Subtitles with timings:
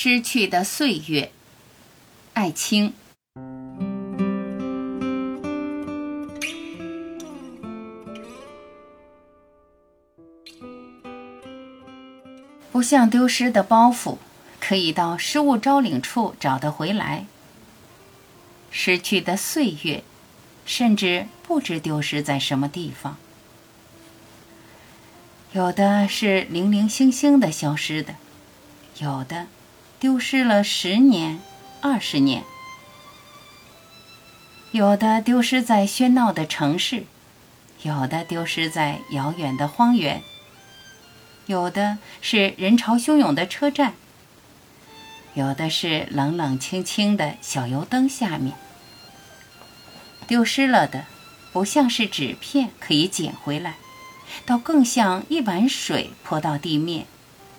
[0.00, 1.32] 失去的岁月，
[2.34, 2.92] 艾青。
[12.70, 14.18] 不像丢失的包袱，
[14.60, 17.26] 可以到失物招领处找得回来。
[18.70, 20.04] 失去的岁月，
[20.64, 23.16] 甚至不知丢失在什么地方。
[25.50, 28.14] 有的是零零星星的消失的，
[29.00, 29.48] 有的
[30.00, 31.40] 丢失了十年、
[31.80, 32.44] 二十年，
[34.70, 37.04] 有的丢失在喧闹的城市，
[37.82, 40.22] 有的丢失在遥远的荒原，
[41.46, 43.94] 有的是人潮汹涌的车站，
[45.34, 48.54] 有的是冷冷清清的小油灯下面。
[50.28, 51.06] 丢失了的，
[51.52, 53.74] 不像是纸片可以捡回来。
[54.46, 57.06] 倒更像一碗水泼到地面，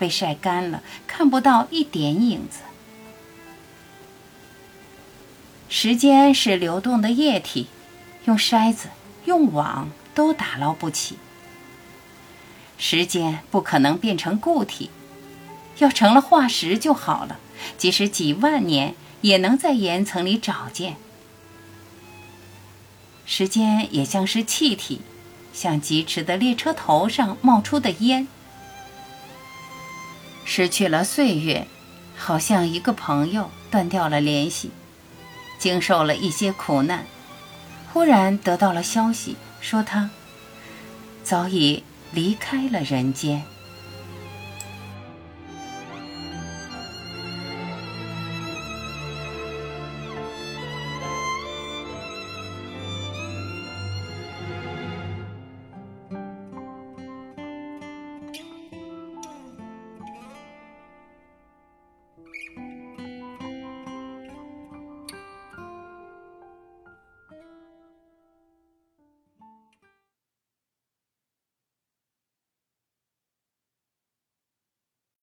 [0.00, 2.60] 被晒干了，看不到一点影子。
[5.68, 7.68] 时间是流动的液体，
[8.24, 8.88] 用筛子、
[9.26, 11.18] 用网都打捞不起。
[12.78, 14.90] 时间不可能变成固体，
[15.78, 17.38] 要成了化石就好了，
[17.76, 20.96] 即使几万年也能在岩层里找见。
[23.26, 25.02] 时间也像是气体。
[25.52, 28.28] 像疾驰的列车头上冒出的烟，
[30.52, 31.68] 失去了岁月，
[32.16, 34.72] 好像一个朋友断掉了联系，
[35.60, 37.06] 经受了一些苦难，
[37.92, 40.10] 忽然得到了消息，说他
[41.22, 43.44] 早已离开了人间。